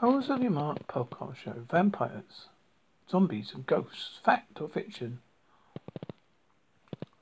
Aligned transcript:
Horrors 0.00 0.30
of 0.30 0.40
the 0.40 0.48
Mark 0.48 0.86
podcast 0.86 1.36
show. 1.36 1.66
Vampires, 1.70 2.48
zombies, 3.10 3.52
and 3.52 3.66
ghosts. 3.66 4.18
Fact 4.24 4.58
or 4.58 4.66
fiction? 4.66 5.20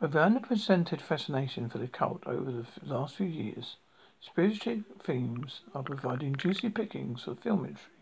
With 0.00 0.12
the 0.12 0.23
unprecedented 0.23 1.02
fascination 1.02 1.68
for 1.68 1.78
the 1.78 1.88
cult 1.88 2.22
over 2.25 2.52
the 2.52 2.67
last 2.84 3.17
few 3.17 3.26
years, 3.26 3.78
spiritual 4.20 4.84
themes 5.02 5.62
are 5.75 5.83
providing 5.83 6.36
juicy 6.36 6.70
pickings 6.70 7.25
for 7.25 7.34
film 7.34 7.64
industry. 7.64 7.94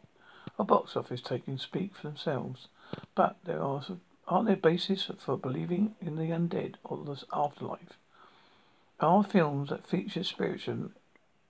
A 0.59 0.65
box 0.65 0.95
office 0.95 1.23
taking 1.23 1.57
speak 1.57 1.97
for 1.97 2.09
themselves, 2.09 2.69
but 3.15 3.39
there 3.45 3.63
are 3.63 3.83
aren't 4.29 4.47
there 4.47 4.57
bases 4.57 5.11
for 5.19 5.39
believing 5.39 5.95
in 6.03 6.17
the 6.17 6.25
undead 6.25 6.75
or 6.85 7.03
the 7.03 7.25
afterlife? 7.33 7.97
Are 9.01 9.25
films 9.25 9.71
that 9.71 9.87
feature 9.87 10.23
spiritual 10.23 10.91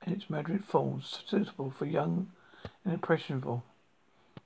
in 0.07 0.13
its 0.13 0.31
moderate 0.31 0.65
forms 0.65 1.25
suitable 1.27 1.73
for 1.73 1.87
young 1.87 2.31
and 2.85 2.95
impressionable? 2.95 3.65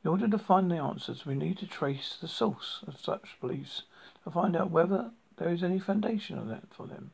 In 0.02 0.10
order 0.10 0.28
to 0.28 0.38
find 0.38 0.70
the 0.70 0.76
answers, 0.76 1.26
we 1.26 1.34
need 1.34 1.58
to 1.58 1.66
trace 1.66 2.16
the 2.20 2.28
source 2.28 2.82
of 2.86 2.98
such 2.98 3.36
beliefs 3.40 3.82
to 4.24 4.30
find 4.30 4.56
out 4.56 4.70
whether 4.70 5.10
there 5.36 5.50
is 5.50 5.62
any 5.62 5.78
foundation 5.78 6.38
of 6.38 6.48
that 6.48 6.72
for 6.74 6.86
them. 6.86 7.10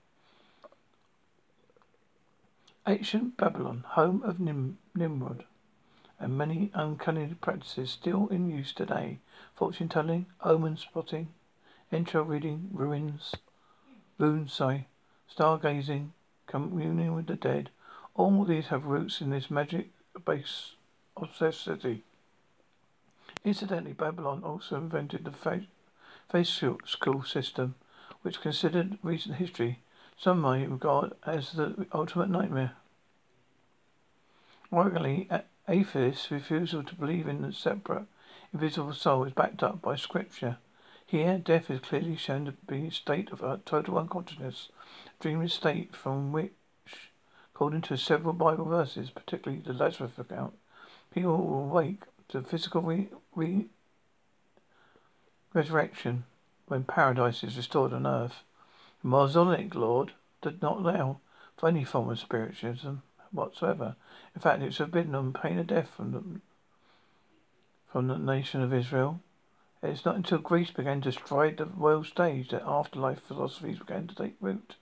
Ancient 2.87 3.37
Babylon, 3.37 3.85
home 3.89 4.23
of 4.23 4.39
Nim- 4.39 4.79
Nimrod, 4.95 5.45
and 6.21 6.39
many 6.39 6.71
uncanny 6.75 7.35
practices 7.41 7.91
still 7.91 8.29
in 8.29 8.49
use 8.49 8.73
today. 8.73 9.19
Fortune 9.57 9.89
telling, 9.89 10.27
omen 10.45 10.77
spotting, 10.77 11.29
intro 11.91 12.23
reading, 12.23 12.69
ruins, 12.73 13.35
sorry, 14.47 14.87
stargazing, 15.29 16.11
communing 16.47 17.15
with 17.15 17.27
the 17.27 17.35
dead. 17.35 17.71
All 18.15 18.45
these 18.45 18.69
have 18.69 18.85
roots 18.85 19.21
in 19.21 19.31
this 19.31 19.51
magic 19.51 19.91
base 20.25 20.76
city. 21.53 22.05
Incidentally, 23.45 23.93
Babylon 23.93 24.43
also 24.45 24.77
invented 24.77 25.25
the 25.25 25.33
face 26.29 26.63
school 26.85 27.23
system, 27.23 27.75
which 28.23 28.41
considered 28.41 28.99
recent 29.03 29.37
history 29.37 29.81
some 30.19 30.41
may 30.41 30.67
regard 30.67 31.13
as 31.25 31.53
the 31.53 31.87
ultimate 31.93 32.29
nightmare. 32.29 32.73
Ironically, 34.73 35.29
atheists' 35.69 36.31
refusal 36.31 36.83
to 36.83 36.95
believe 36.95 37.29
in 37.29 37.45
a 37.45 37.53
separate, 37.53 38.07
invisible 38.53 38.93
soul 38.93 39.25
is 39.25 39.33
backed 39.33 39.63
up 39.63 39.81
by 39.81 39.97
scripture. 39.97 40.59
Here, 41.07 41.39
death 41.39 41.71
is 41.71 41.81
clearly 41.81 42.17
shown 42.17 42.47
to 42.47 42.53
be 42.53 42.89
a 42.89 42.91
state 42.91 43.31
of 43.31 43.65
total 43.65 43.99
unconsciousness, 43.99 44.71
a 45.07 45.23
dreamless 45.23 45.55
state 45.55 45.95
from 45.95 46.33
which, 46.33 46.53
according 47.55 47.83
to 47.83 47.97
several 47.97 48.33
Bible 48.33 48.65
verses, 48.65 49.11
particularly 49.11 49.63
the 49.63 49.73
Lazarus 49.73 50.19
account, 50.19 50.55
people 51.17 51.39
will 51.39 51.67
wake 51.67 52.03
to 52.29 52.43
physical 52.43 52.83
re- 52.83 53.09
re- 53.35 53.65
resurrection 55.55 56.25
when 56.67 56.85
paradise 56.85 57.43
is 57.43 57.57
restored 57.57 57.95
on 57.95 58.07
earth. 58.07 58.43
The 59.01 59.09
Mosaic 59.09 59.75
Law 59.75 60.07
did 60.43 60.61
not 60.61 60.77
allow 60.77 61.21
for 61.57 61.71
any 61.71 61.85
form 61.85 62.11
of 62.11 62.19
spiritualism 62.19 62.97
whatsoever. 63.33 63.97
In 64.35 64.43
fact, 64.43 64.61
it 64.61 64.67
was 64.67 64.77
forbidden 64.77 65.15
on 65.15 65.33
pain 65.33 65.59
of 65.59 65.69
death 65.69 65.89
from 65.97 66.13
the, 66.13 66.23
from 67.91 68.09
the 68.09 68.19
nation 68.19 68.61
of 68.61 68.75
Israel. 68.75 69.21
It 69.83 69.89
is 69.89 70.05
not 70.05 70.17
until 70.17 70.37
Greece 70.37 70.71
began 70.71 71.01
to 71.01 71.13
stride 71.13 71.57
the 71.57 71.65
world 71.65 72.05
stage 72.05 72.51
that 72.51 72.63
afterlife 72.67 73.23
philosophies 73.23 73.79
began 73.79 74.07
to 74.09 74.15
take 74.15 74.37
root. 74.39 74.75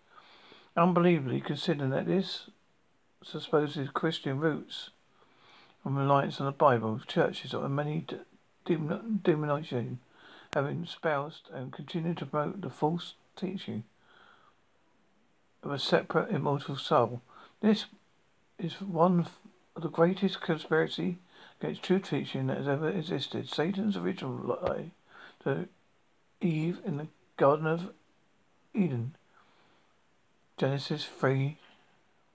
Unbelievably, 0.76 1.42
considering 1.42 1.90
that 1.90 2.06
this 2.06 2.50
supposes 3.22 3.88
Christian 3.90 4.40
roots 4.40 4.90
from 5.84 5.98
reliance 5.98 6.40
on 6.40 6.46
the 6.46 6.52
Bible, 6.52 6.98
churches 7.06 7.52
of 7.52 7.70
many 7.70 8.06
denominations 8.64 9.98
have 10.54 10.66
espoused 10.66 11.50
and 11.52 11.74
continue 11.74 12.14
to 12.14 12.24
promote 12.24 12.62
the 12.62 12.70
false 12.70 13.12
teaching 13.36 13.84
of 15.62 15.70
a 15.70 15.78
separate 15.78 16.30
immortal 16.30 16.76
soul. 16.76 17.20
This 17.60 17.84
is 18.58 18.80
one 18.80 19.26
of 19.76 19.82
the 19.82 19.90
greatest 19.90 20.40
conspiracy 20.40 21.18
against 21.60 21.82
true 21.82 21.98
teaching 21.98 22.46
that 22.46 22.56
has 22.56 22.68
ever 22.68 22.88
existed. 22.88 23.50
Satan's 23.50 23.98
original 23.98 24.58
lie 24.62 24.92
to 25.42 25.68
Eve 26.40 26.78
in 26.86 26.96
the 26.96 27.08
Garden 27.36 27.66
of 27.66 27.90
Eden. 28.72 29.16
Genesis 30.56 31.04
3 31.04 31.58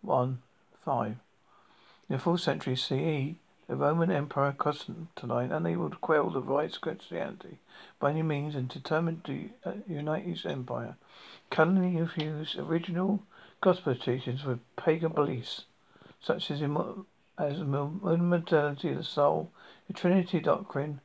1 0.02 0.42
5. 0.86 1.16
In 2.10 2.18
the 2.18 2.24
4th 2.24 2.40
century 2.40 2.76
CE, 2.76 3.38
the 3.68 3.76
Roman 3.76 4.10
Emperor 4.10 4.52
Constantine, 4.58 5.52
unable 5.52 5.92
to 5.92 5.96
quell 5.98 6.32
the 6.32 6.42
rise 6.42 6.74
of 6.74 6.82
Christianity 6.82 7.60
by 8.00 8.10
any 8.10 8.24
means 8.24 8.56
and 8.56 8.68
determined 8.68 9.24
to 9.26 9.52
uh, 9.64 9.74
unite 9.88 10.24
his 10.24 10.44
empire, 10.44 10.98
cunningly 11.52 11.98
infused 12.00 12.58
original 12.58 13.22
gospel 13.62 13.94
teachings 13.94 14.44
with 14.44 14.60
pagan 14.76 15.12
beliefs, 15.12 15.66
such 16.20 16.50
as, 16.50 16.64
as 17.38 17.60
immortality 17.60 18.90
of 18.90 18.98
the 18.98 19.04
soul, 19.04 19.52
the 19.86 19.94
Trinity 19.94 20.40
doctrine, 20.40 21.02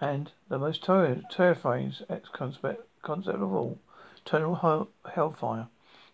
and 0.00 0.32
the 0.48 0.58
most 0.58 0.82
ter- 0.82 1.20
terrifying 1.30 1.92
concept, 2.32 2.80
concept 3.02 3.42
of 3.42 3.52
all, 3.52 3.78
eternal 4.24 4.54
hell- 4.54 4.88
hellfire. 5.04 5.68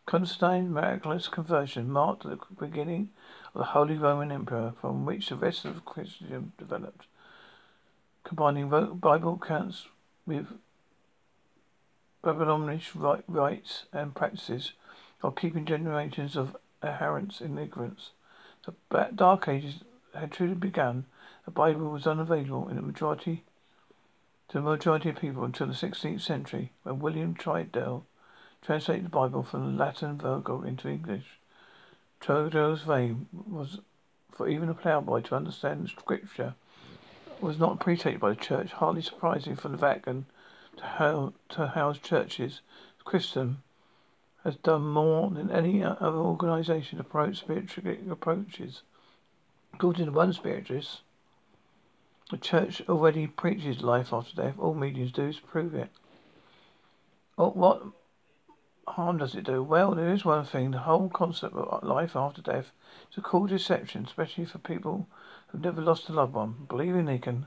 Constantine's 0.05 0.69
miraculous 0.69 1.29
conversion 1.29 1.91
marked 1.91 2.25
the 2.25 2.39
beginning 2.59 3.11
of 3.55 3.61
the 3.61 3.65
Holy 3.67 3.97
Roman 3.97 4.33
Empire, 4.33 4.73
from 4.81 5.07
which 5.07 5.29
the 5.29 5.37
rest 5.37 5.65
of 5.65 5.85
Christendom 5.85 6.53
developed, 6.59 7.07
combining 8.25 8.69
Bible 8.69 9.39
accounts 9.43 9.89
with 10.27 10.49
Babylonian 12.23 12.81
rites 13.29 13.87
and 13.93 14.15
practices, 14.15 14.73
while 15.21 15.33
keeping 15.33 15.65
generations 15.65 16.37
of 16.37 16.57
adherents 16.83 17.41
in 17.41 17.57
ignorance. 17.59 18.11
The 18.65 19.09
Dark 19.15 19.49
Ages 19.49 19.83
had 20.15 20.33
truly 20.33 20.55
begun. 20.55 21.07
The 21.45 21.51
Bible 21.51 21.91
was 21.91 22.07
unavailable 22.07 22.69
in 22.69 22.77
the 22.77 22.83
majority 22.83 23.45
to 24.49 24.59
the 24.59 24.65
majority 24.65 25.09
of 25.09 25.17
people 25.17 25.45
until 25.45 25.69
the 25.69 25.73
16th 25.73 26.21
century, 26.21 26.73
when 26.83 26.99
William 26.99 27.35
Tyndale 27.35 28.05
translated 28.63 29.05
the 29.05 29.11
Bible 29.11 29.43
from 29.43 29.77
Latin 29.77 30.19
Vulgate 30.19 30.69
into 30.69 30.89
English. 30.89 31.39
Tyndale's 32.21 32.89
aim 32.89 33.27
was 33.33 33.81
for 34.31 34.49
even 34.49 34.69
a 34.69 34.75
ploughboy 34.75 35.25
to 35.25 35.35
understand 35.35 35.89
Scripture 35.89 36.55
was 37.41 37.59
not 37.59 37.73
appreciated 37.73 38.21
by 38.21 38.31
the 38.31 38.37
Church, 38.37 38.73
hardly 38.73 39.03
surprising 39.03 39.57
for 39.57 39.69
the 39.69 39.77
Vatican 39.77 40.27
to, 40.77 41.33
to 41.49 41.67
house 41.67 41.99
churches. 41.99 42.61
Christendom 43.05 43.63
has 44.45 44.57
done 44.57 44.87
more 44.87 45.29
than 45.31 45.51
any 45.51 45.83
other 45.83 46.19
organization 46.19 46.99
to 46.99 47.05
promote 47.05 47.37
spiritual 47.37 48.13
approaches. 48.13 48.83
According 49.75 50.07
to 50.07 50.13
one 50.13 50.33
spiritualist, 50.33 51.01
the 52.31 52.37
church 52.37 52.81
already 52.89 53.27
preaches 53.27 53.83
life 53.83 54.13
after 54.13 54.35
death. 54.37 54.55
All 54.59 54.75
mediums 54.75 55.13
do 55.13 55.27
is 55.27 55.41
prove 55.41 55.75
it. 55.75 55.91
Oh, 57.37 57.51
what 57.51 57.83
harm 58.93 59.19
does 59.19 59.35
it 59.35 59.45
do? 59.45 59.63
Well, 59.63 59.95
there 59.95 60.13
is 60.13 60.25
one 60.25 60.45
thing. 60.45 60.71
The 60.71 60.79
whole 60.79 61.09
concept 61.09 61.55
of 61.55 61.83
life 61.83 62.15
after 62.15 62.43
death 62.43 62.73
is 63.11 63.19
a 63.19 63.23
cool 63.23 63.47
deception, 63.47 64.05
especially 64.05 64.45
for 64.45 64.59
people 64.59 65.09
who've 65.49 65.61
never 65.61 65.81
lost 65.81 66.09
a 66.09 66.13
loved 66.13 66.35
one. 66.35 66.67
Believing 66.69 67.07
they 67.07 67.19
can 67.19 67.47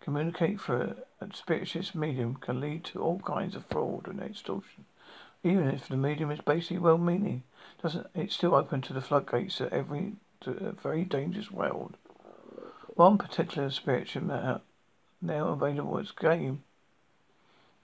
communicate 0.00 0.60
through 0.60 0.96
a 1.20 1.28
spiritualist 1.34 1.94
medium 1.94 2.36
can 2.36 2.60
lead 2.60 2.84
to 2.84 3.00
all 3.00 3.18
kinds 3.20 3.54
of 3.54 3.66
fraud 3.66 4.06
and 4.08 4.20
extortion. 4.20 4.84
Even 5.42 5.68
if 5.68 5.88
the 5.88 5.96
medium 5.96 6.30
is 6.30 6.40
basically 6.40 6.78
well-meaning, 6.78 7.42
doesn't 7.82 8.06
it's 8.14 8.34
still 8.34 8.54
open 8.54 8.80
to 8.82 8.92
the 8.92 9.00
floodgates 9.00 9.60
of 9.60 9.72
every 9.72 10.14
to 10.40 10.50
a 10.50 10.72
very 10.72 11.04
dangerous 11.04 11.50
world. 11.50 11.96
One 12.94 13.18
particular 13.18 13.70
spiritual 13.70 14.24
matter 14.24 14.60
now 15.20 15.48
available 15.48 15.98
as 15.98 16.10
game 16.10 16.62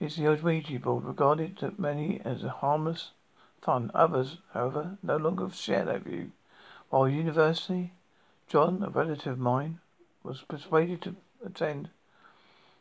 is 0.03 0.17
the 0.17 0.27
Ouija 0.27 0.81
board, 0.81 1.05
regarded 1.05 1.57
to 1.59 1.73
many 1.79 2.21
as 2.25 2.43
a 2.43 2.49
harmless 2.49 3.13
fun. 3.61 3.93
Others, 3.95 4.39
however, 4.53 4.99
no 5.01 5.17
longer 5.17 5.49
share 5.51 5.85
that 5.85 6.03
view. 6.03 6.33
While 6.91 7.09
university, 7.09 7.93
John, 8.49 8.83
a 8.83 8.91
relative 8.91 9.35
of 9.35 9.39
mine, 9.39 9.79
was 10.25 10.43
persuaded 10.43 11.03
to 11.03 11.15
attend 11.47 11.91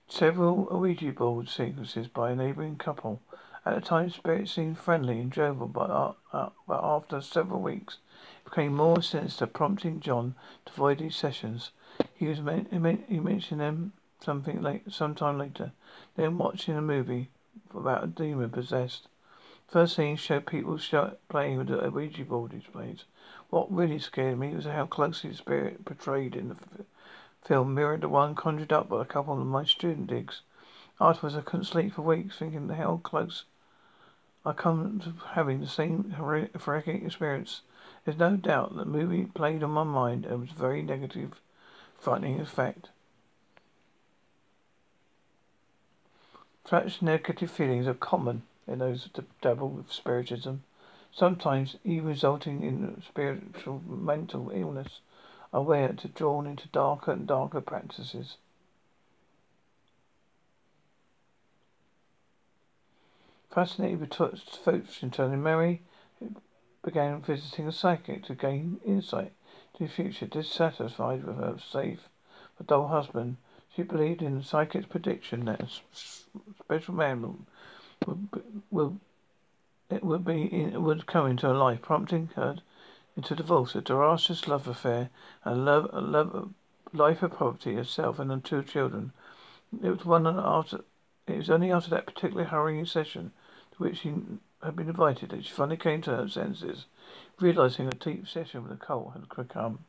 several 0.08 0.68
Ouija 0.72 1.12
board 1.12 1.48
sequences 1.48 2.08
by 2.08 2.32
a 2.32 2.36
neighbouring 2.36 2.78
couple. 2.78 3.22
At 3.68 3.76
the 3.76 3.82
time, 3.82 4.10
spirit 4.10 4.50
seemed 4.50 4.80
friendly 4.80 5.20
and 5.20 5.32
jovial, 5.32 5.68
but, 5.68 5.92
uh, 5.92 6.14
uh, 6.34 6.50
but 6.68 6.84
after 6.84 7.22
several 7.22 7.62
weeks, 7.62 8.00
it 8.40 8.50
became 8.50 8.76
more 8.76 9.04
sinister, 9.04 9.46
prompting 9.46 10.00
John 10.00 10.34
to 10.66 10.74
avoid 10.74 10.98
these 10.98 11.16
sessions. 11.16 11.70
He 12.16 12.26
was 12.26 12.42
men- 12.42 13.06
he 13.08 13.20
mentioned 13.20 13.62
them 13.62 13.94
something 14.24 14.62
late, 14.62 14.92
sometime 14.92 15.38
later. 15.38 15.72
Then 16.16 16.38
watching 16.38 16.78
a 16.78 16.82
movie 16.82 17.30
about 17.74 18.04
a 18.04 18.08
demon 18.08 18.50
possessed. 18.50 19.08
First 19.68 19.96
scene 19.96 20.18
showed 20.18 20.46
people 20.46 20.80
playing 21.30 21.58
with 21.58 21.68
the 21.68 21.90
Ouija 21.90 22.26
board 22.26 22.52
displays. 22.52 23.06
What 23.50 23.72
really 23.72 24.00
scared 24.00 24.38
me 24.38 24.54
was 24.54 24.66
how 24.66 24.86
closely 24.86 25.30
the 25.30 25.38
spirit 25.38 25.86
portrayed 25.86 26.36
in 26.36 26.50
the 26.50 26.58
film 27.44 27.74
mirrored 27.74 28.02
the 28.02 28.10
one 28.10 28.36
conjured 28.36 28.72
up 28.72 28.90
by 28.90 29.02
a 29.02 29.06
couple 29.06 29.40
of 29.40 29.48
my 29.48 29.64
student 29.64 30.08
digs. 30.08 30.42
Afterwards, 31.00 31.36
I 31.36 31.42
couldn't 31.42 31.66
sleep 31.66 31.94
for 31.94 32.02
weeks, 32.02 32.38
thinking 32.38 32.70
how 32.70 33.00
close 33.04 33.46
I 34.46 34.54
come 34.54 35.00
to 35.00 35.14
having 35.34 35.60
the 35.60 35.68
same 35.68 36.12
horrific 36.12 37.04
experience. 37.04 37.62
There's 38.06 38.18
no 38.18 38.36
doubt 38.36 38.76
that 38.76 38.80
the 38.80 38.86
movie 38.86 39.26
played 39.26 39.64
on 39.64 39.72
my 39.72 39.84
mind 39.84 40.26
and 40.26 40.42
was 40.42 40.52
very 40.52 40.82
negative, 40.82 41.40
frightening 41.98 42.40
effect. 42.40 42.90
Such 46.66 47.02
negative 47.02 47.52
feelings 47.52 47.88
are 47.88 47.94
common 47.94 48.44
in 48.66 48.80
those 48.80 49.10
who 49.14 49.24
dabble 49.42 49.70
with 49.70 49.92
spiritism, 49.92 50.64
sometimes 51.12 51.76
even 51.84 52.08
resulting 52.08 52.64
in 52.64 53.02
spiritual 53.06 53.82
mental 53.86 54.52
illness, 54.52 55.02
are 55.54 55.64
where 55.64 55.92
to 55.94 56.08
drawn 56.08 56.48
into 56.48 56.70
darker 56.70 57.12
and 57.12 57.28
darker 57.28 57.60
practices. 57.60 58.38
Fascinated 63.50 64.00
with 64.00 64.12
and 65.04 65.12
turning 65.12 65.44
Mary 65.44 65.82
began 66.84 67.22
visiting 67.22 67.68
a 67.68 67.72
psychic 67.74 68.24
to 68.24 68.34
gain 68.34 68.80
insight 68.86 69.34
to 69.74 69.84
the 69.84 69.90
future. 69.90 70.26
Dissatisfied 70.26 71.26
with 71.26 71.36
her 71.36 71.58
safe 71.60 72.08
but 72.58 72.68
dull 72.68 72.88
husband, 72.88 73.38
she 73.76 73.84
believed 73.84 74.22
in 74.22 74.38
the 74.38 74.44
psychic's 74.44 74.86
prediction 74.86 75.46
that 75.46 75.62
a 75.62 76.51
special 76.72 76.94
man 76.94 77.46
would, 78.06 78.30
would 78.72 79.00
it 79.90 80.06
would 80.06 80.24
be 80.24 80.72
would 80.74 81.06
come 81.06 81.28
into 81.28 81.48
her 81.48 81.54
life, 81.54 81.82
prompting 81.82 82.30
her 82.38 82.60
into 83.18 83.36
divorce, 83.36 83.76
a 83.76 83.82
disastrous 83.82 84.48
love 84.48 84.70
affair, 84.70 85.10
and 85.44 85.66
love, 85.66 85.90
a 85.92 86.00
love, 86.00 86.54
life 86.94 87.22
of 87.24 87.34
poverty 87.34 87.76
herself 87.76 88.20
and 88.20 88.32
her 88.32 88.38
two 88.38 88.64
children. 88.64 89.12
It 89.84 89.90
was 89.90 90.06
one 90.06 90.26
after. 90.26 90.86
It 91.28 91.40
was 91.40 91.50
only 91.50 91.74
after 91.74 91.90
that 91.90 92.06
particularly 92.06 92.50
hurrying 92.50 92.86
session 92.86 93.34
to 93.74 93.84
which 93.84 93.98
she 93.98 94.14
had 94.64 94.78
been 94.78 94.88
invited 94.88 95.32
that 95.32 95.44
she 95.44 95.52
finally 95.52 95.76
came 95.76 96.02
to 96.04 96.16
her 96.16 96.30
senses, 96.30 96.86
realizing 97.42 97.88
a 97.88 97.92
deep 97.92 98.30
session 98.30 98.64
with 98.64 98.80
cult 98.80 99.12
had 99.12 99.28
become. 99.28 99.80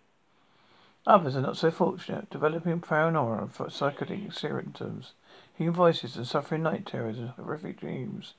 Others 1.07 1.37
are 1.37 1.43
not 1.43 1.57
so 1.57 1.71
fortunate, 1.71 2.29
developing 2.31 2.81
paranoia 2.81 3.47
for 3.47 3.71
psychotic 3.71 4.33
symptoms, 4.33 5.13
hearing 5.55 5.73
voices 5.73 6.17
and 6.17 6.27
suffering 6.27 6.63
night 6.63 6.87
terrors 6.87 7.19
and 7.19 7.31
horrific 7.31 7.81
dreams. 7.81 8.35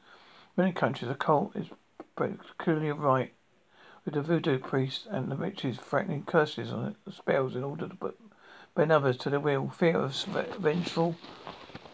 Many 0.57 0.71
countries, 0.71 1.09
a 1.09 1.15
cult 1.15 1.55
is 1.55 1.67
peculiarly 2.15 2.91
right 2.91 3.33
with 4.05 4.13
the 4.13 4.21
voodoo 4.21 4.59
priests 4.59 5.07
and 5.09 5.31
the 5.31 5.35
witches 5.35 5.77
threatening 5.77 6.23
curses 6.23 6.71
it, 6.71 7.13
spells 7.13 7.55
in 7.55 7.63
order 7.63 7.87
to 7.87 7.95
put 7.95 8.19
bend 8.75 8.91
others 8.91 9.17
to 9.17 9.29
their 9.29 9.39
will. 9.39 9.69
Fear 9.69 9.97
of 9.97 10.13
vengeful 10.59 11.15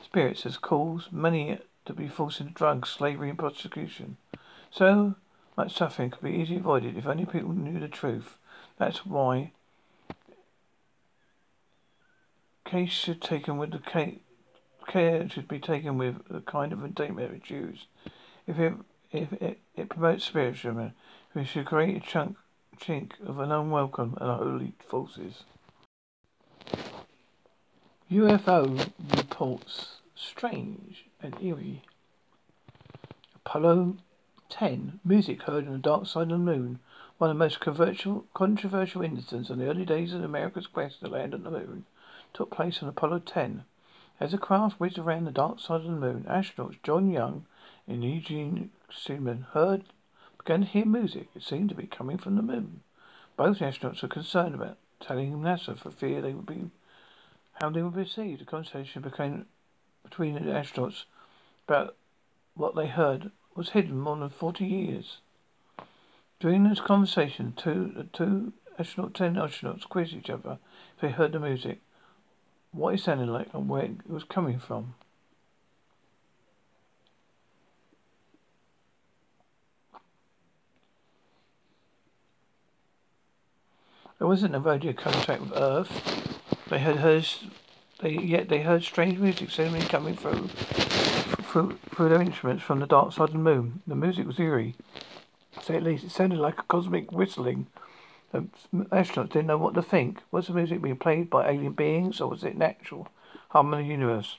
spirits 0.03 0.43
has 0.43 0.57
caused 0.57 1.11
many 1.11 1.59
to 1.85 1.93
be 1.93 2.07
forced 2.07 2.41
into 2.41 2.53
drugs, 2.53 2.89
slavery, 2.89 3.29
and 3.29 3.37
prostitution. 3.37 4.17
So 4.71 5.15
much 5.57 5.75
suffering 5.75 6.09
could 6.11 6.23
be 6.23 6.31
easily 6.31 6.59
avoided 6.59 6.97
if 6.97 7.05
only 7.05 7.25
people 7.25 7.51
knew 7.51 7.79
the 7.79 7.87
truth. 7.87 8.37
That's 8.77 9.05
why 9.05 9.51
case 12.65 12.91
should 12.91 13.21
taken 13.21 13.57
with 13.57 13.71
the 13.71 13.79
care 14.89 15.29
should 15.29 15.47
be 15.47 15.59
taken 15.59 15.97
with 15.97 16.27
the 16.29 16.41
kind 16.41 16.73
of 16.73 16.83
indictment 16.83 17.31
it 17.31 17.49
used. 17.49 17.85
If 18.45 18.59
it 18.59 18.73
if 19.11 19.31
it, 19.33 19.59
it 19.75 19.89
promotes 19.89 20.25
spiritualism, 20.25 20.93
we 21.33 21.45
should 21.45 21.65
create 21.65 21.97
a 21.97 22.05
chunk 22.05 22.35
chink 22.77 23.11
of 23.25 23.39
an 23.39 23.51
unwelcome 23.51 24.17
and 24.19 24.29
unholy 24.29 24.73
forces. 24.87 25.43
UFO 28.11 28.89
reports 29.15 29.97
strange 30.15 31.05
and 31.21 31.35
eerie. 31.41 31.83
Apollo 33.35 33.97
10 34.49 34.99
music 35.05 35.43
heard 35.43 35.67
on 35.67 35.73
the 35.73 35.79
dark 35.79 36.07
side 36.07 36.23
of 36.23 36.29
the 36.29 36.37
moon. 36.37 36.79
One 37.17 37.29
of 37.29 37.35
the 37.35 37.43
most 37.43 37.59
controversial, 37.59 38.25
controversial 38.33 39.01
incidents 39.01 39.49
in 39.49 39.59
the 39.59 39.67
early 39.67 39.85
days 39.85 40.13
of 40.13 40.23
America's 40.23 40.67
quest 40.67 41.01
to 41.01 41.07
land 41.07 41.33
on 41.33 41.43
the 41.43 41.51
moon 41.51 41.85
took 42.33 42.49
place 42.51 42.81
on 42.81 42.89
Apollo 42.89 43.19
10. 43.19 43.63
As 44.19 44.31
the 44.31 44.37
craft 44.37 44.79
whizzed 44.79 44.99
around 44.99 45.25
the 45.25 45.31
dark 45.31 45.59
side 45.59 45.81
of 45.81 45.87
the 45.87 45.91
moon, 45.91 46.25
astronauts 46.27 46.81
John 46.83 47.09
Young 47.09 47.45
and 47.87 48.03
Eugene 48.03 48.69
Cernan 48.91 49.45
heard 49.51 49.85
began 50.37 50.61
to 50.61 50.67
hear 50.67 50.85
music. 50.85 51.29
It 51.35 51.43
seemed 51.43 51.69
to 51.69 51.75
be 51.75 51.87
coming 51.87 52.17
from 52.17 52.35
the 52.35 52.41
moon. 52.41 52.81
Both 53.37 53.59
astronauts 53.59 54.01
were 54.01 54.09
concerned 54.09 54.55
about 54.55 54.77
telling 54.99 55.39
NASA 55.39 55.77
for 55.77 55.89
fear 55.89 56.21
they 56.21 56.33
would 56.33 56.45
be 56.45 56.69
how 57.53 57.69
they 57.69 57.81
would 57.81 57.93
be 57.93 58.01
received. 58.01 58.41
The 58.41 58.45
conversation 58.45 59.01
became 59.01 59.45
between 60.03 60.33
the 60.33 60.51
astronauts 60.51 61.05
about 61.67 61.95
what 62.55 62.75
they 62.75 62.87
heard 62.87 63.31
was 63.55 63.69
hidden 63.69 63.99
more 63.99 64.17
than 64.17 64.29
forty 64.29 64.65
years. 64.65 65.19
During 66.41 66.63
this 66.63 66.81
conversation, 66.81 67.53
two 67.55 67.93
the 67.95 68.03
two 68.03 68.51
astronaut 68.77 69.13
ten 69.13 69.35
astronauts 69.35 69.87
quizzed 69.87 70.13
each 70.13 70.29
other 70.29 70.59
if 70.95 71.01
they 71.01 71.11
heard 71.11 71.31
the 71.31 71.39
music, 71.39 71.81
what 72.71 72.93
it 72.93 72.99
sounded 72.99 73.27
like, 73.27 73.47
and 73.53 73.67
where 73.67 73.83
it 73.83 74.09
was 74.09 74.23
coming 74.23 74.59
from. 74.59 74.95
There 84.19 84.27
wasn't 84.27 84.53
a 84.53 84.59
radio 84.59 84.91
contact 84.91 85.41
with 85.41 85.53
Earth. 85.55 86.37
They 86.69 86.79
had 86.79 86.97
heard, 86.97 87.25
they 88.01 88.11
yet 88.11 88.49
they 88.49 88.61
heard 88.61 88.83
strange 88.83 89.17
music 89.17 89.49
suddenly 89.49 89.79
coming 89.79 90.15
through, 90.15 90.47
through 90.47 91.79
through 91.89 92.09
their 92.09 92.21
instruments 92.21 92.63
from 92.63 92.81
the 92.81 92.85
dark 92.85 93.13
side 93.13 93.29
of 93.29 93.33
the 93.33 93.39
moon. 93.39 93.81
The 93.87 93.95
music 93.95 94.27
was 94.27 94.37
eerie. 94.37 94.75
Say 95.61 95.77
at 95.77 95.83
least 95.83 96.03
it 96.03 96.11
sounded 96.11 96.39
like 96.39 96.59
a 96.59 96.63
cosmic 96.63 97.13
whistling. 97.13 97.67
Um, 98.33 98.51
the 98.71 98.85
astronauts 98.85 99.31
didn't 99.31 99.47
know 99.47 99.57
what 99.57 99.73
to 99.75 99.81
think. 99.81 100.21
Was 100.31 100.47
the 100.47 100.53
music 100.53 100.81
being 100.81 100.97
played 100.97 101.29
by 101.29 101.49
alien 101.49 101.73
beings, 101.73 102.21
or 102.21 102.29
was 102.29 102.43
it 102.43 102.57
natural 102.57 103.07
harmony 103.49 103.81
of 103.83 103.87
the 103.87 103.91
universe? 103.91 104.37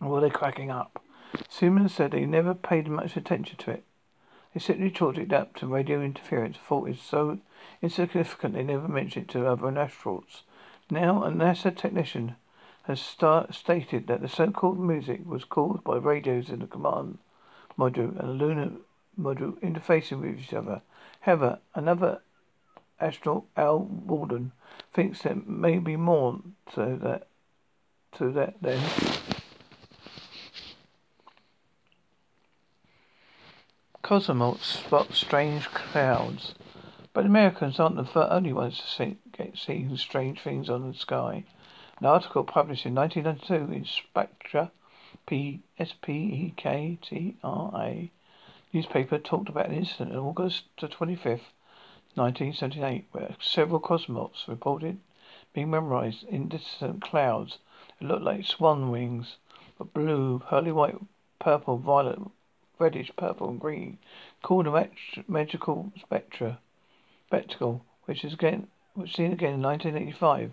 Or 0.00 0.08
were 0.08 0.20
they 0.20 0.30
cracking 0.30 0.70
up? 0.70 1.02
Cernan 1.48 1.90
said 1.90 2.12
they 2.12 2.24
never 2.24 2.54
paid 2.54 2.88
much 2.88 3.16
attention 3.16 3.56
to 3.58 3.70
it. 3.72 3.84
They 4.54 4.60
simply 4.60 4.90
chalked 4.90 5.18
it 5.18 5.32
up 5.32 5.56
to 5.56 5.66
radio 5.66 6.02
interference. 6.02 6.56
Thought 6.56 6.88
it 6.88 6.98
so 6.98 7.38
insignificant 7.82 8.54
they 8.54 8.62
never 8.62 8.88
mentioned 8.88 9.26
it 9.26 9.32
to 9.32 9.46
other 9.46 9.66
astronauts. 9.66 10.42
Now 10.90 11.22
a 11.24 11.30
NASA 11.30 11.76
technician 11.76 12.36
has 12.84 13.00
start, 13.00 13.54
stated 13.54 14.06
that 14.08 14.20
the 14.20 14.28
so-called 14.28 14.80
music 14.80 15.20
was 15.24 15.44
caused 15.44 15.84
by 15.84 15.96
radios 15.96 16.48
in 16.48 16.58
the 16.60 16.66
command 16.66 17.18
module 17.78 18.18
and 18.18 18.38
lunar 18.38 18.72
module 19.18 19.58
interfacing 19.60 20.20
with 20.20 20.40
each 20.40 20.52
other. 20.52 20.82
However, 21.20 21.60
another 21.74 22.22
astronaut, 23.00 23.44
Al 23.56 23.80
Worden, 23.80 24.52
thinks 24.92 25.22
there 25.22 25.36
may 25.46 25.78
be 25.78 25.96
more 25.96 26.40
to 26.74 26.98
that 27.02 27.26
to 28.12 28.30
that 28.32 28.54
then. 28.60 28.82
Cosmonauts 34.02 34.64
spot 34.64 35.14
strange 35.14 35.66
clouds. 35.66 36.54
But 37.12 37.26
Americans 37.26 37.78
aren't 37.78 37.96
the 37.96 38.32
only 38.32 38.52
ones 38.52 38.78
to 38.78 38.86
see, 38.86 39.18
get, 39.36 39.56
seeing 39.56 39.96
strange 39.96 40.40
things 40.40 40.70
on 40.70 40.86
the 40.86 40.96
sky. 40.96 41.44
An 41.98 42.06
article 42.06 42.44
published 42.44 42.86
in 42.86 42.94
1992 42.94 43.72
in 43.72 43.84
Spectra, 43.84 44.70
P 45.26 45.60
S 45.78 45.92
P 46.00 46.12
E 46.12 46.54
K 46.56 46.98
T 47.02 47.36
R 47.44 47.72
A 47.76 48.10
newspaper 48.72 49.18
talked 49.18 49.48
about 49.48 49.68
an 49.68 49.74
incident 49.74 50.12
on 50.12 50.18
August 50.18 50.64
the 50.80 50.88
25th, 50.88 51.52
1978, 52.14 53.06
where 53.12 53.36
several 53.40 53.80
cosmonauts 53.80 54.48
reported 54.48 54.98
being 55.52 55.70
memorized 55.70 56.24
in 56.24 56.48
distant 56.48 57.02
clouds 57.02 57.58
that 57.98 58.06
looked 58.06 58.22
like 58.22 58.44
swan 58.44 58.90
wings, 58.90 59.36
but 59.78 59.94
blue, 59.94 60.40
pearly 60.48 60.72
white, 60.72 60.96
purple, 61.38 61.78
violet, 61.78 62.18
reddish, 62.78 63.10
purple, 63.16 63.48
and 63.48 63.60
green, 63.60 63.98
called 64.42 64.66
a 64.66 64.90
magical 65.28 65.92
spectra 65.98 66.58
spectacle, 67.26 67.84
which 68.04 68.24
is 68.24 68.32
again 68.32 68.66
which 68.94 69.14
seen 69.14 69.32
again 69.32 69.54
in 69.54 69.62
1985. 69.62 70.52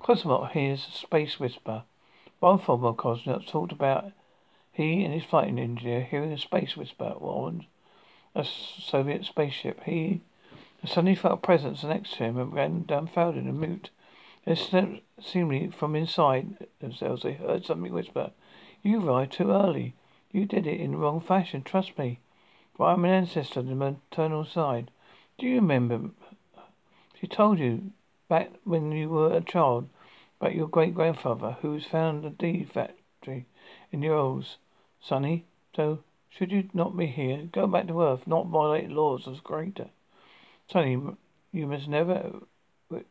Cosmonaut 0.00 0.50
hears 0.50 0.88
a 0.88 0.90
Space 0.90 1.38
Whisper. 1.38 1.84
One 2.40 2.58
former 2.58 2.94
cosmonaut 2.94 3.46
talked 3.46 3.70
about 3.70 4.10
he 4.72 5.04
and 5.04 5.14
his 5.14 5.22
flight 5.22 5.46
engineer 5.46 6.02
hearing 6.02 6.32
a 6.32 6.38
space 6.38 6.76
whisper 6.76 7.14
warned 7.20 7.66
a 8.34 8.44
Soviet 8.44 9.24
spaceship. 9.24 9.84
He 9.84 10.20
suddenly 10.84 11.14
felt 11.14 11.34
a 11.34 11.36
presence 11.36 11.84
next 11.84 12.14
to 12.14 12.24
him 12.24 12.38
and 12.38 12.52
ran 12.52 12.82
dumbfounded 12.88 13.44
and 13.44 13.60
mute. 13.60 13.90
And 14.44 15.00
seemingly 15.22 15.70
from 15.70 15.94
inside 15.94 16.66
themselves 16.80 17.22
they 17.22 17.34
heard 17.34 17.64
something 17.64 17.92
whisper, 17.92 18.32
You 18.82 19.08
arrived 19.08 19.34
too 19.34 19.52
early. 19.52 19.94
You 20.32 20.44
did 20.44 20.66
it 20.66 20.80
in 20.80 20.90
the 20.90 20.96
wrong 20.96 21.20
fashion, 21.20 21.62
trust 21.62 21.96
me. 21.96 22.18
But 22.76 22.86
I'm 22.86 23.04
an 23.04 23.12
ancestor 23.12 23.60
on 23.60 23.68
the 23.68 23.76
maternal 23.76 24.44
side. 24.44 24.90
Do 25.38 25.46
you 25.46 25.56
remember? 25.56 26.12
She 27.20 27.26
told 27.26 27.58
you 27.58 27.92
back 28.26 28.52
when 28.64 28.90
you 28.92 29.10
were 29.10 29.34
a 29.34 29.42
child 29.42 29.90
about 30.40 30.54
your 30.54 30.66
great 30.66 30.94
grandfather 30.94 31.58
who 31.60 31.72
was 31.72 31.84
found 31.84 32.24
a 32.24 32.30
deed 32.30 32.70
factory 32.72 33.44
in 33.92 34.00
your 34.00 34.14
Urals, 34.14 34.56
Sonny. 34.98 35.44
So 35.74 35.98
should 36.30 36.52
you 36.52 36.70
not 36.72 36.96
be 36.96 37.06
here, 37.06 37.50
go 37.52 37.66
back 37.66 37.86
to 37.88 38.00
Earth, 38.00 38.26
not 38.26 38.46
violate 38.46 38.88
laws 38.88 39.26
of 39.26 39.44
greater. 39.44 39.90
Sonny, 40.70 40.98
you 41.52 41.66
must 41.66 41.86
never. 41.86 42.40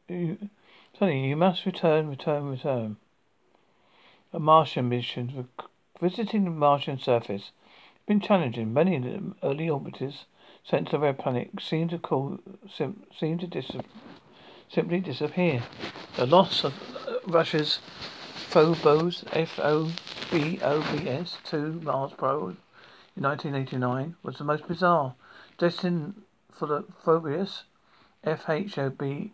You, 0.07 0.49
Sonny, 0.97 1.29
you 1.29 1.35
must 1.35 1.63
return, 1.67 2.09
return, 2.09 2.49
return. 2.49 2.97
A 4.33 4.39
Martian 4.39 4.89
mission. 4.89 5.47
Visiting 6.01 6.45
the 6.45 6.49
Martian 6.49 6.97
surface 6.97 7.51
has 7.51 8.05
been 8.07 8.19
challenging. 8.19 8.73
Many 8.73 8.95
of 8.95 9.03
the 9.03 9.35
early 9.43 9.67
orbiters 9.67 10.25
sent 10.67 10.87
of 10.87 10.91
the 10.91 10.99
red 10.99 11.19
planet 11.19 11.51
seem 11.61 11.87
to 11.87 11.99
call 11.99 12.39
sim, 12.71 13.03
seem 13.17 13.37
to 13.37 13.47
dis, 13.47 13.71
simply 14.69 14.99
disappear. 14.99 15.63
The 16.17 16.25
loss 16.25 16.63
of 16.63 16.73
uh, 17.07 17.19
Russia's 17.27 17.79
Phobos 18.49 19.23
F 19.31 19.59
O 19.59 19.91
B 20.31 20.59
O 20.63 20.81
B 20.91 21.07
S 21.07 21.37
two 21.43 21.79
Mars 21.83 22.13
probe 22.17 22.57
in 23.15 23.23
1989 23.23 24.15
was 24.23 24.37
the 24.37 24.43
most 24.43 24.67
bizarre. 24.67 25.13
Destined 25.57 26.21
for 26.51 26.65
the 26.65 26.83
Phobos 27.03 27.63
F 28.23 28.49
H 28.49 28.77
O 28.79 28.89
B 28.89 29.33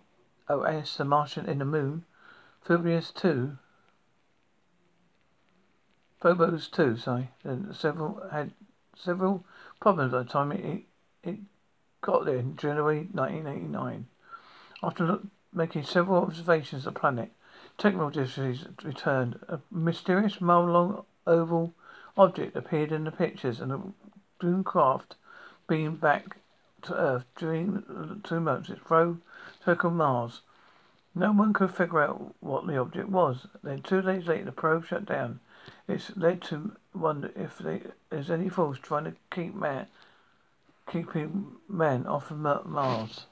O 0.50 0.64
S, 0.64 0.98
the 0.98 1.06
Martian 1.06 1.48
in 1.48 1.60
the 1.60 1.66
Moon, 1.66 2.04
Phobos 2.62 3.12
two. 3.12 3.58
Phobos 6.20 6.68
two, 6.68 6.98
sorry, 6.98 7.30
and 7.44 7.76
several 7.76 8.22
had 8.32 8.52
several 8.96 9.46
problems 9.80 10.12
by 10.12 10.20
the 10.20 10.30
time 10.30 10.52
it 10.52 10.84
it 11.24 11.38
got 12.02 12.26
there 12.26 12.38
in 12.38 12.56
January 12.56 13.08
1989. 13.12 14.08
After 14.84 15.20
making 15.54 15.84
several 15.84 16.24
observations 16.24 16.86
of 16.86 16.94
the 16.94 17.00
planet, 17.00 17.32
technologists 17.78 18.66
returned. 18.84 19.40
A 19.48 19.60
mysterious 19.70 20.42
mile-long 20.42 21.06
oval 21.28 21.74
object 22.18 22.56
appeared 22.56 22.92
in 22.92 23.04
the 23.04 23.12
pictures, 23.12 23.60
and 23.60 23.72
the 23.72 23.82
doomed 24.40 24.66
craft 24.66 25.16
beamed 25.68 26.02
back 26.02 26.38
to 26.82 26.96
Earth 26.96 27.26
during 27.36 28.22
two 28.24 28.40
months 28.40 28.70
it 28.70 28.80
flew 28.80 29.22
circled 29.64 29.94
Mars. 29.94 30.42
No 31.14 31.32
one 31.32 31.54
could 31.54 31.72
figure 31.72 32.02
out 32.02 32.36
what 32.40 32.66
the 32.66 32.78
object 32.78 33.10
was. 33.10 33.46
Then 33.62 33.82
two 33.82 34.02
days 34.02 34.28
later, 34.28 34.46
the 34.46 34.52
probe 34.52 34.86
shut 34.86 35.06
down. 35.06 35.40
It's 35.88 36.16
led 36.16 36.42
to 36.44 36.76
wonder 36.96 37.32
if 37.36 37.60
there's 38.10 38.32
any 38.32 38.50
force 38.50 38.80
trying 38.82 39.04
to 39.04 39.16
keep 39.30 39.54
man 39.54 39.88
keeping 40.90 41.46
men 41.68 42.06
off 42.08 42.32
of 42.32 42.38
Mars. 42.38 43.26